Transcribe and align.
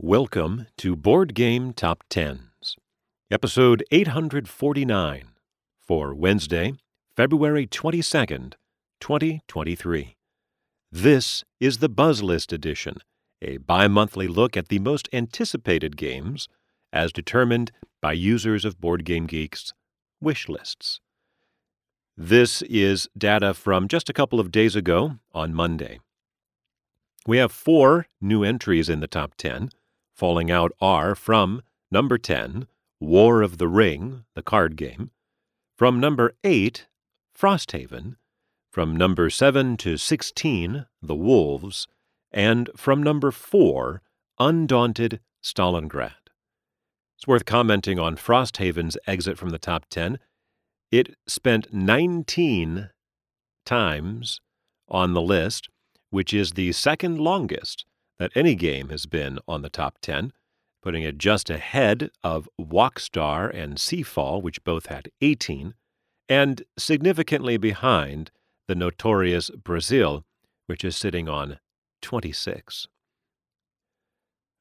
Welcome 0.00 0.66
to 0.78 0.96
Board 0.96 1.34
Game 1.34 1.72
Top 1.72 2.02
Tens, 2.10 2.76
episode 3.30 3.84
849 3.92 5.28
for 5.78 6.12
Wednesday, 6.12 6.72
February 7.16 7.68
22nd, 7.68 8.54
2023. 9.00 10.16
This 10.90 11.44
is 11.60 11.78
the 11.78 11.88
Buzz 11.88 12.24
List 12.24 12.52
edition, 12.52 12.96
a 13.40 13.58
bi 13.58 13.86
monthly 13.86 14.26
look 14.26 14.56
at 14.56 14.66
the 14.66 14.80
most 14.80 15.08
anticipated 15.12 15.96
games 15.96 16.48
as 16.92 17.12
determined 17.12 17.70
by 18.02 18.14
users 18.14 18.64
of 18.64 18.80
Board 18.80 19.04
Game 19.04 19.28
Geek's 19.28 19.72
wish 20.20 20.48
lists. 20.48 20.98
This 22.16 22.62
is 22.62 23.08
data 23.16 23.54
from 23.54 23.86
just 23.86 24.10
a 24.10 24.12
couple 24.12 24.40
of 24.40 24.50
days 24.50 24.74
ago 24.74 25.18
on 25.32 25.54
Monday. 25.54 26.00
We 27.28 27.38
have 27.38 27.52
four 27.52 28.06
new 28.20 28.42
entries 28.42 28.88
in 28.88 28.98
the 28.98 29.06
top 29.06 29.36
10 29.38 29.70
Falling 30.14 30.48
out 30.50 30.72
are 30.80 31.16
from 31.16 31.60
number 31.90 32.18
10, 32.18 32.68
War 33.00 33.42
of 33.42 33.58
the 33.58 33.66
Ring, 33.66 34.24
the 34.34 34.42
card 34.42 34.76
game, 34.76 35.10
from 35.76 35.98
number 35.98 36.34
8, 36.44 36.86
Frosthaven, 37.36 38.16
from 38.70 38.96
number 38.96 39.28
7 39.28 39.76
to 39.78 39.96
16, 39.96 40.86
The 41.02 41.14
Wolves, 41.16 41.88
and 42.30 42.70
from 42.76 43.02
number 43.02 43.32
4, 43.32 44.02
Undaunted 44.38 45.20
Stalingrad. 45.42 46.30
It's 47.16 47.26
worth 47.26 47.44
commenting 47.44 47.98
on 47.98 48.16
Frosthaven's 48.16 48.96
exit 49.08 49.36
from 49.36 49.50
the 49.50 49.58
top 49.58 49.86
10. 49.90 50.20
It 50.92 51.16
spent 51.26 51.72
19 51.72 52.90
times 53.66 54.40
on 54.88 55.12
the 55.12 55.22
list, 55.22 55.68
which 56.10 56.32
is 56.32 56.52
the 56.52 56.70
second 56.70 57.18
longest 57.18 57.84
that 58.18 58.32
any 58.34 58.54
game 58.54 58.88
has 58.90 59.06
been 59.06 59.38
on 59.48 59.62
the 59.62 59.70
top 59.70 59.98
10, 60.00 60.32
putting 60.82 61.02
it 61.02 61.18
just 61.18 61.50
ahead 61.50 62.10
of 62.22 62.48
Walkstar 62.60 63.50
and 63.54 63.76
Seafall, 63.76 64.42
which 64.42 64.62
both 64.64 64.86
had 64.86 65.10
18, 65.20 65.74
and 66.28 66.62
significantly 66.78 67.56
behind 67.56 68.30
the 68.68 68.74
notorious 68.74 69.50
Brazil, 69.50 70.24
which 70.66 70.84
is 70.84 70.96
sitting 70.96 71.28
on 71.28 71.58
26. 72.02 72.86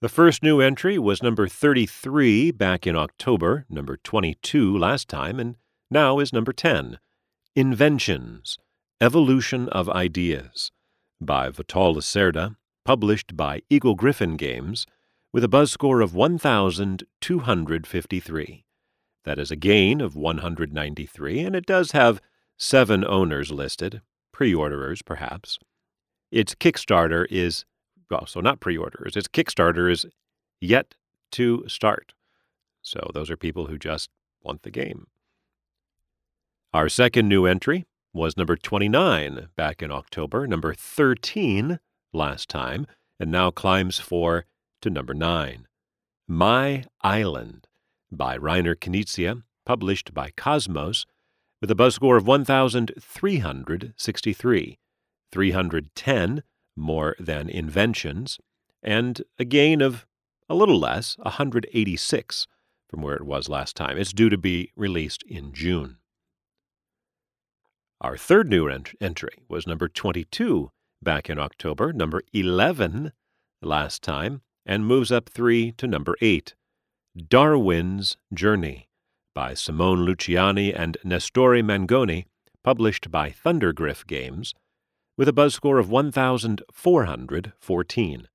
The 0.00 0.08
first 0.08 0.42
new 0.42 0.60
entry 0.60 0.98
was 0.98 1.22
number 1.22 1.46
33 1.46 2.50
back 2.50 2.86
in 2.86 2.96
October, 2.96 3.66
number 3.68 3.96
22 3.96 4.76
last 4.76 5.08
time, 5.08 5.38
and 5.38 5.56
now 5.90 6.18
is 6.18 6.32
number 6.32 6.52
10 6.52 6.98
Inventions 7.54 8.58
Evolution 9.00 9.68
of 9.68 9.88
Ideas 9.88 10.72
by 11.20 11.50
Vital 11.50 11.94
Lacerda 11.94 12.56
published 12.84 13.36
by 13.36 13.62
Eagle-Gryphon 13.70 14.36
Games, 14.36 14.86
with 15.32 15.44
a 15.44 15.48
buzz 15.48 15.70
score 15.72 16.00
of 16.00 16.14
1,253. 16.14 18.64
That 19.24 19.38
is 19.38 19.50
a 19.50 19.56
gain 19.56 20.00
of 20.00 20.16
193, 20.16 21.40
and 21.40 21.56
it 21.56 21.66
does 21.66 21.92
have 21.92 22.20
seven 22.58 23.04
owners 23.04 23.50
listed, 23.50 24.02
pre 24.32 24.54
orderers 24.54 25.02
perhaps. 25.02 25.58
Its 26.30 26.54
Kickstarter 26.54 27.26
is, 27.30 27.64
well, 28.10 28.26
so 28.26 28.40
not 28.40 28.60
pre 28.60 28.76
orderers, 28.76 29.16
its 29.16 29.28
Kickstarter 29.28 29.90
is 29.90 30.06
yet 30.60 30.94
to 31.32 31.64
start. 31.68 32.12
So 32.82 33.10
those 33.14 33.30
are 33.30 33.36
people 33.36 33.66
who 33.66 33.78
just 33.78 34.10
want 34.42 34.62
the 34.62 34.70
game. 34.70 35.06
Our 36.74 36.88
second 36.88 37.28
new 37.28 37.46
entry 37.46 37.84
was 38.12 38.36
number 38.36 38.56
29 38.56 39.48
back 39.56 39.82
in 39.82 39.92
October, 39.92 40.46
number 40.46 40.74
13 40.74 41.78
last 42.12 42.48
time, 42.48 42.86
and 43.18 43.30
now 43.30 43.50
climbs 43.50 43.98
four 43.98 44.44
to 44.80 44.90
number 44.90 45.14
nine. 45.14 45.66
My 46.28 46.84
Island 47.02 47.66
by 48.10 48.36
Reiner 48.38 48.74
Knizia, 48.74 49.42
published 49.64 50.12
by 50.12 50.30
Kosmos, 50.30 51.06
with 51.60 51.70
a 51.70 51.74
buzz 51.74 51.94
score 51.94 52.16
of 52.16 52.26
1,363, 52.26 54.78
310 55.30 56.42
more 56.76 57.16
than 57.18 57.48
Inventions, 57.48 58.38
and 58.82 59.22
a 59.38 59.44
gain 59.44 59.80
of 59.80 60.06
a 60.48 60.54
little 60.54 60.78
less, 60.78 61.16
186 61.18 62.46
from 62.88 63.00
where 63.00 63.16
it 63.16 63.24
was 63.24 63.48
last 63.48 63.76
time. 63.76 63.96
It's 63.96 64.12
due 64.12 64.28
to 64.28 64.36
be 64.36 64.72
released 64.76 65.22
in 65.22 65.52
June. 65.52 65.98
Our 68.00 68.18
third 68.18 68.50
new 68.50 68.68
ent- 68.68 68.94
entry 69.00 69.38
was 69.48 69.66
number 69.66 69.88
22 69.88 70.70
back 71.02 71.28
in 71.28 71.38
October, 71.38 71.92
number 71.92 72.22
11 72.32 73.12
last 73.60 74.02
time, 74.02 74.40
and 74.64 74.86
moves 74.86 75.12
up 75.12 75.28
three 75.28 75.72
to 75.72 75.86
number 75.86 76.16
8. 76.20 76.54
Darwin's 77.28 78.16
Journey 78.32 78.88
by 79.34 79.52
Simone 79.54 80.06
Luciani 80.06 80.72
and 80.74 80.96
Nestore 81.04 81.62
Mangone, 81.62 82.24
published 82.62 83.10
by 83.10 83.30
Thundergryph 83.30 84.06
Games, 84.06 84.54
with 85.16 85.28
a 85.28 85.32
buzz 85.32 85.54
score 85.54 85.78
of 85.78 85.90
1,414. 85.90 88.28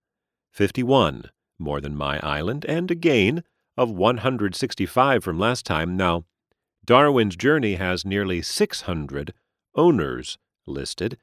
51 0.52 1.24
more 1.60 1.82
than 1.82 1.96
My 1.96 2.20
Island, 2.20 2.66
and 2.68 2.92
a 2.92 2.96
gain 2.96 3.44
of 3.76 3.90
165 3.90 5.24
from 5.24 5.40
last 5.40 5.66
time. 5.66 5.98
Now, 5.98 6.26
Darwin's 6.86 7.36
Journey 7.36 7.76
has 7.76 8.06
nearly 8.06 8.42
600 8.42 9.34
owners 9.76 10.38
listed, 10.66 11.18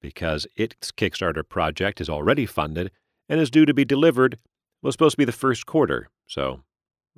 because 0.00 0.46
its 0.56 0.92
Kickstarter 0.92 1.48
project 1.48 2.00
is 2.00 2.08
already 2.08 2.46
funded 2.46 2.90
and 3.28 3.40
is 3.40 3.50
due 3.50 3.66
to 3.66 3.74
be 3.74 3.84
delivered, 3.84 4.38
was 4.82 4.94
supposed 4.94 5.14
to 5.14 5.18
be 5.18 5.24
the 5.24 5.32
first 5.32 5.66
quarter, 5.66 6.08
so 6.26 6.60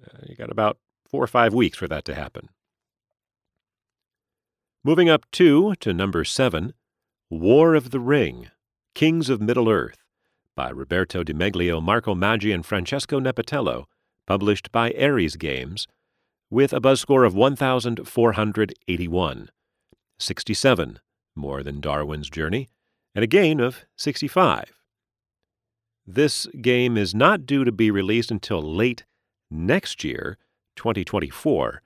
uh, 0.03 0.19
you 0.27 0.35
got 0.35 0.51
about 0.51 0.79
four 1.09 1.23
or 1.23 1.29
five 1.29 1.53
weeks 1.53 1.77
for 1.77 1.87
that 1.89 2.05
to 2.07 2.15
happen. 2.15 2.49
Moving 4.83 5.11
up 5.11 5.27
two 5.31 5.75
to 5.81 5.93
number 5.93 6.25
seven, 6.25 6.73
War 7.29 7.75
of 7.75 7.91
the 7.91 8.01
Ring, 8.01 8.49
Kings 8.95 9.29
of 9.29 9.41
Middle 9.41 9.69
Earth, 9.69 9.99
by 10.57 10.71
Roberto 10.71 11.23
Di 11.23 11.35
Meglio, 11.35 11.81
Marco 11.81 12.15
Maggi, 12.15 12.55
and 12.55 12.65
Francesco 12.65 13.21
Nepitello, 13.21 13.85
published 14.27 14.73
by 14.73 14.95
Ares 14.99 15.37
Games, 15.37 15.87
with 16.51 16.73
a 16.73 16.81
buzz 16.81 17.01
score 17.01 17.25
of 17.25 17.35
1,481. 17.35 19.51
67 20.19 20.99
more 21.41 21.63
than 21.63 21.81
Darwin's 21.81 22.31
Journey, 22.31 22.69
and 23.15 23.25
a 23.25 23.27
gain 23.27 23.59
of 23.59 23.85
65. 23.97 24.73
This 26.07 26.47
game 26.61 26.97
is 26.97 27.15
not 27.15 27.47
due 27.47 27.65
to 27.65 27.73
be 27.73 27.91
released 27.91 28.31
until 28.31 28.63
late 28.63 29.05
next 29.51 30.05
year, 30.05 30.39
2024. 30.77 31.83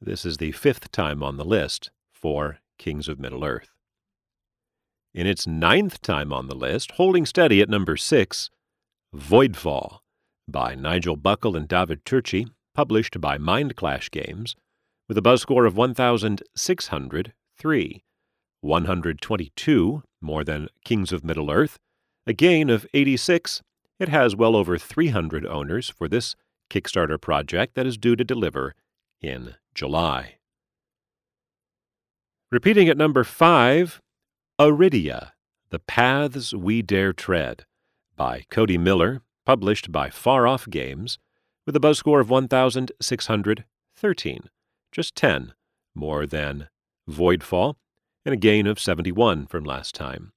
This 0.00 0.24
is 0.24 0.36
the 0.36 0.52
fifth 0.52 0.92
time 0.92 1.22
on 1.22 1.36
the 1.36 1.44
list 1.44 1.90
for 2.12 2.58
Kings 2.78 3.08
of 3.08 3.18
Middle 3.18 3.44
Earth. 3.44 3.70
In 5.14 5.26
its 5.26 5.46
ninth 5.46 6.00
time 6.02 6.32
on 6.32 6.46
the 6.46 6.54
list, 6.54 6.92
holding 6.92 7.26
steady 7.26 7.60
at 7.60 7.68
number 7.68 7.96
six, 7.96 8.50
Voidfall 9.14 9.98
by 10.46 10.74
Nigel 10.74 11.16
Buckle 11.16 11.56
and 11.56 11.66
David 11.66 12.04
Turczi, 12.04 12.46
published 12.74 13.20
by 13.20 13.38
Mind 13.38 13.74
Clash 13.74 14.10
Games, 14.10 14.54
with 15.08 15.18
a 15.18 15.22
buzz 15.22 15.42
score 15.42 15.64
of 15.64 15.76
1,603. 15.76 18.04
122 18.60 20.02
more 20.20 20.44
than 20.44 20.68
Kings 20.84 21.12
of 21.12 21.24
Middle 21.24 21.50
Earth, 21.50 21.78
a 22.26 22.32
gain 22.32 22.70
of 22.70 22.86
86. 22.92 23.62
It 23.98 24.08
has 24.08 24.36
well 24.36 24.56
over 24.56 24.78
300 24.78 25.46
owners 25.46 25.88
for 25.88 26.08
this 26.08 26.34
Kickstarter 26.70 27.20
project 27.20 27.74
that 27.74 27.86
is 27.86 27.96
due 27.96 28.16
to 28.16 28.24
deliver 28.24 28.74
in 29.20 29.54
July. 29.74 30.36
Repeating 32.50 32.88
at 32.88 32.96
number 32.96 33.24
5, 33.24 34.00
Arydia, 34.58 35.32
The 35.70 35.78
Paths 35.78 36.54
We 36.54 36.82
Dare 36.82 37.12
Tread, 37.12 37.64
by 38.16 38.44
Cody 38.50 38.78
Miller, 38.78 39.22
published 39.46 39.92
by 39.92 40.10
Far 40.10 40.46
Off 40.46 40.68
Games, 40.68 41.18
with 41.66 41.76
a 41.76 41.80
buzz 41.80 41.98
score 41.98 42.20
of 42.20 42.30
1,613, 42.30 44.40
just 44.90 45.14
10 45.14 45.52
more 45.94 46.26
than 46.26 46.68
Voidfall 47.08 47.76
and 48.28 48.34
a 48.34 48.36
gain 48.36 48.66
of 48.66 48.78
71 48.78 49.46
from 49.46 49.64
last 49.64 49.94
time. 49.94 50.32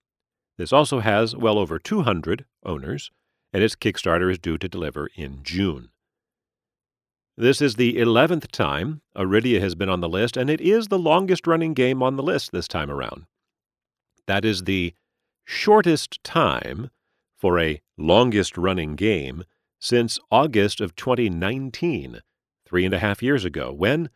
This 0.58 0.72
also 0.72 1.02
has 1.02 1.36
well 1.36 1.60
over 1.60 1.78
200 1.78 2.46
owners, 2.64 3.12
and 3.52 3.62
its 3.62 3.76
Kickstarter 3.76 4.32
is 4.32 4.40
due 4.40 4.58
to 4.60 4.70
deliver 4.70 5.10
in 5.14 5.44
June. 5.44 5.90
This 7.36 7.62
is 7.62 7.76
the 7.76 7.96
11th 7.96 8.50
time 8.50 9.02
Arydia 9.14 9.60
has 9.60 9.76
been 9.76 9.90
on 9.90 10.00
the 10.00 10.08
list, 10.08 10.38
and 10.38 10.50
it 10.50 10.62
is 10.62 10.88
the 10.88 10.98
longest 10.98 11.46
running 11.46 11.74
game 11.74 12.02
on 12.02 12.16
the 12.16 12.24
list 12.24 12.54
this 12.54 12.66
time 12.66 12.90
around. 12.90 13.26
That 14.26 14.46
is 14.46 14.64
the 14.64 14.94
shortest 15.44 16.24
time 16.24 16.92
for 17.38 17.60
a 17.60 17.82
longest 17.98 18.58
running 18.58 18.96
game 18.96 19.44
since 19.82 20.18
August 20.32 20.80
of 20.80 20.96
2019, 20.96 22.22
three 22.66 22.86
and 22.86 22.94
a 22.94 23.00
half 23.00 23.22
years 23.22 23.44
ago, 23.44 23.74
when 23.74 24.10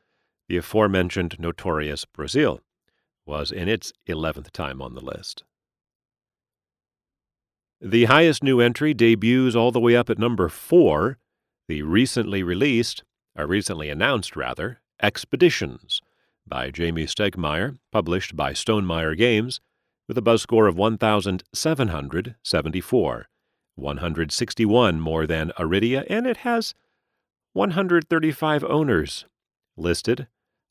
the 0.47 0.55
aforementioned 0.55 1.35
notorious 1.39 2.05
Brazil 2.05 2.61
was 3.25 3.51
in 3.51 3.67
its 3.67 3.91
11th 4.07 4.51
time 4.51 4.81
on 4.81 4.93
the 4.93 5.01
list. 5.01 5.43
The 7.81 8.05
highest 8.05 8.41
new 8.43 8.61
entry 8.61 8.93
debuts 8.93 9.55
all 9.55 9.71
the 9.71 9.79
way 9.79 9.95
up 9.95 10.09
at 10.09 10.17
number 10.17 10.49
four, 10.49 11.19
the 11.67 11.81
recently 11.81 12.43
released, 12.43 13.03
or 13.37 13.47
recently 13.47 13.89
announced 13.89 14.35
rather, 14.35 14.81
Expeditions 15.01 16.01
by 16.47 16.69
Jamey 16.71 17.05
Stegmaier, 17.05 17.77
published 17.91 18.35
by 18.35 18.53
Stonemaier 18.53 19.17
Games, 19.17 19.59
with 20.07 20.17
a 20.17 20.21
buzz 20.21 20.41
score 20.41 20.67
of 20.67 20.77
1,774, 20.77 23.27
161 23.75 24.99
more 24.99 25.27
than 25.27 25.51
Arydia, 25.57 26.05
and 26.09 26.27
it 26.27 26.37
has 26.37 26.73
135 27.53 28.63
owners 28.63 29.25
listed. 29.75 30.27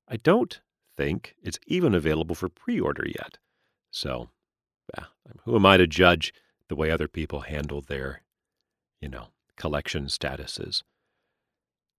I 0.09 0.17
don't 0.17 0.61
think 0.97 1.35
it's 1.43 1.59
even 1.67 1.95
available 1.95 2.35
for 2.35 2.49
pre 2.49 2.81
order 2.81 3.07
yet. 3.07 3.39
So, 3.91 4.31
yeah, 4.97 5.07
who 5.45 5.57
am 5.57 5.67
I 5.67 5.77
to 5.77 5.87
judge 5.87 6.33
the 6.69 6.77
way 6.77 6.91
other 6.91 7.09
people 7.09 7.41
handle 7.41 7.81
their, 7.81 8.23
you 9.01 9.09
know, 9.09 9.29
collection 9.57 10.07
statuses? 10.07 10.83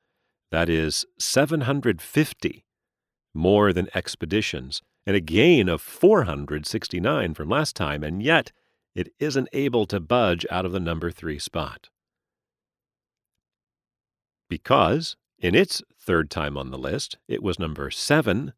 That 0.51 0.69
is 0.69 1.05
750 1.19 2.65
more 3.33 3.73
than 3.73 3.89
Expeditions, 3.93 4.81
and 5.05 5.13
a 5.13 5.19
gain 5.19 5.67
of 5.67 5.81
469 5.81 7.33
from 7.33 7.49
last 7.49 7.75
time, 7.75 8.05
and 8.05 8.23
yet 8.23 8.53
it 8.95 9.09
isn't 9.19 9.49
able 9.51 9.85
to 9.85 9.99
budge 9.99 10.45
out 10.49 10.65
of 10.65 10.71
the 10.71 10.79
number 10.79 11.11
three 11.11 11.37
spot. 11.37 11.89
Because, 14.49 15.17
in 15.37 15.55
its 15.55 15.83
third 15.99 16.31
time 16.31 16.57
on 16.57 16.71
the 16.71 16.77
list, 16.77 17.17
it 17.27 17.43
was 17.43 17.59
number 17.59 17.91
seven 17.91 18.53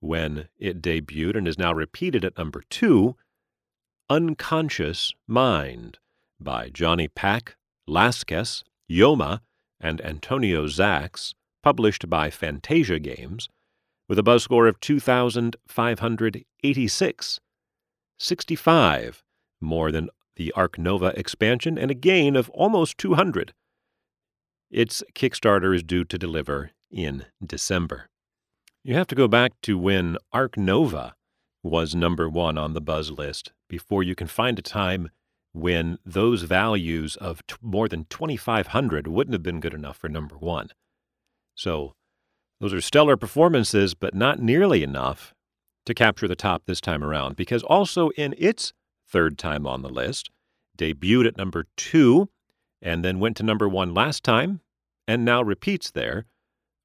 when 0.00 0.50
it 0.58 0.82
debuted 0.82 1.34
and 1.34 1.48
is 1.48 1.58
now 1.58 1.72
repeated 1.72 2.26
at 2.26 2.36
number 2.36 2.62
two 2.68 3.16
Unconscious 4.10 5.14
Mind 5.26 5.98
by 6.38 6.68
Jonny 6.68 7.08
Pac, 7.08 7.56
Laskas, 7.90 8.62
Yoma, 8.88 9.40
and 9.80 10.00
Antonio 10.02 10.66
Zacks, 10.66 11.34
published 11.62 12.08
by 12.08 12.30
Fantasia 12.30 13.00
Games, 13.00 13.48
with 14.08 14.18
a 14.18 14.22
buzz 14.22 14.44
score 14.44 14.66
of 14.68 14.80
2,586, 14.80 17.40
65 18.18 19.22
more 19.60 19.92
than 19.92 20.08
the 20.36 20.52
Ark 20.52 20.78
Nova 20.78 21.12
expansion, 21.18 21.76
and 21.76 21.90
a 21.90 21.94
gain 21.94 22.36
of 22.36 22.48
almost 22.50 22.96
200. 22.98 23.52
Its 24.70 25.02
Kickstarter 25.14 25.74
is 25.74 25.82
due 25.82 26.04
to 26.04 26.16
deliver 26.16 26.70
in 26.90 27.26
December. 27.44 28.08
You 28.82 28.94
have 28.94 29.08
to 29.08 29.14
go 29.14 29.28
back 29.28 29.52
to 29.62 29.76
when 29.76 30.16
Ark 30.32 30.56
Nova 30.56 31.14
was 31.62 31.94
number 31.94 32.26
one 32.28 32.56
on 32.56 32.72
the 32.72 32.80
buzz 32.80 33.10
list 33.10 33.52
before 33.68 34.02
you 34.02 34.14
can 34.14 34.26
find 34.26 34.58
a 34.58 34.62
time 34.62 35.10
when 35.52 35.98
those 36.04 36.42
values 36.42 37.16
of 37.16 37.46
t- 37.46 37.56
more 37.60 37.88
than 37.88 38.04
2,500 38.04 39.06
wouldn't 39.06 39.32
have 39.32 39.42
been 39.42 39.60
good 39.60 39.74
enough 39.74 39.96
for 39.96 40.08
number 40.08 40.36
one. 40.36 40.68
So, 41.54 41.94
those 42.60 42.72
are 42.72 42.80
stellar 42.80 43.16
performances, 43.16 43.94
but 43.94 44.14
not 44.14 44.40
nearly 44.40 44.82
enough 44.82 45.34
to 45.86 45.94
capture 45.94 46.28
the 46.28 46.36
top 46.36 46.62
this 46.66 46.80
time 46.80 47.02
around, 47.02 47.36
because 47.36 47.62
also 47.62 48.10
in 48.10 48.34
its 48.38 48.72
third 49.08 49.38
time 49.38 49.66
on 49.66 49.82
the 49.82 49.88
list, 49.88 50.30
debuted 50.78 51.26
at 51.26 51.36
number 51.36 51.66
two, 51.76 52.28
and 52.82 53.04
then 53.04 53.18
went 53.18 53.36
to 53.38 53.42
number 53.42 53.68
one 53.68 53.94
last 53.94 54.22
time, 54.22 54.60
and 55.08 55.24
now 55.24 55.42
repeats 55.42 55.90
there. 55.90 56.26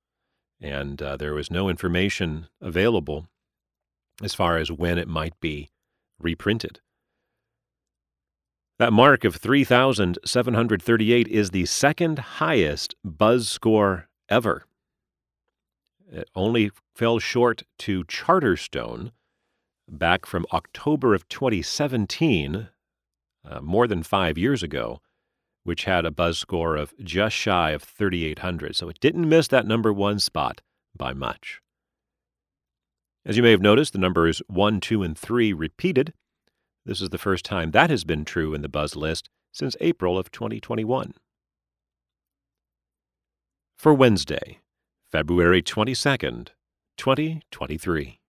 and 0.65 1.01
uh, 1.03 1.17
there 1.19 1.35
was 1.35 1.51
no 1.51 1.69
information 1.69 2.49
available 2.59 3.29
as 4.23 4.33
far 4.33 4.57
as 4.57 4.73
when 4.73 4.97
it 4.97 5.07
might 5.07 5.39
be 5.39 5.69
reprinted. 6.19 6.81
That 8.79 8.93
mark 8.93 9.25
of 9.25 9.37
3,738 9.37 11.29
is 11.29 11.51
the 11.51 11.67
second 11.67 12.19
highest 12.19 12.95
buzz 13.05 13.47
score 13.47 14.09
ever. 14.31 14.65
It 16.11 16.31
only 16.35 16.71
fell 16.95 17.19
short 17.19 17.65
to 17.81 18.05
Charterstone 18.05 19.13
back 19.87 20.25
from 20.25 20.47
October 20.51 21.15
of 21.15 21.29
2017, 21.29 22.69
uh, 23.45 23.61
more 23.61 23.87
than 23.87 24.03
five 24.03 24.39
years 24.39 24.63
ago, 24.63 25.03
which 25.65 25.85
had 25.85 26.05
a 26.05 26.11
buzz 26.11 26.39
score 26.39 26.77
of 26.77 26.95
just 27.03 27.35
shy 27.35 27.71
of 27.71 27.83
3,800. 27.83 28.77
So 28.77 28.89
it 28.89 29.01
didn't 29.01 29.29
miss 29.29 29.49
that 29.49 29.67
number 29.67 29.93
one 29.93 30.19
spot 30.19 30.61
by 30.97 31.13
much. 31.13 31.61
As 33.27 33.37
you 33.37 33.43
may 33.43 33.51
have 33.51 33.63
noticed, 33.63 33.95
the 33.95 33.99
numbers 33.99 34.43
1, 34.49 34.81
2, 34.81 35.03
and 35.03 35.19
3 35.19 35.53
repeated. 35.53 36.13
This 36.85 37.01
is 37.01 37.09
the 37.09 37.19
first 37.19 37.45
time 37.45 37.71
that 37.71 37.89
has 37.89 38.05
been 38.05 38.25
true 38.25 38.53
in 38.53 38.61
the 38.61 38.69
buzz 38.69 38.95
list 38.95 39.31
since 39.53 39.77
April 39.81 40.19
of 40.19 40.31
2021. 40.31 41.15
For 43.79 43.95
Wednesday, 43.95 44.61
February 45.11 45.63
22nd, 45.63 46.49
2023. 46.99 48.21